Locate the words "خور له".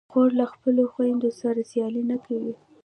0.13-0.45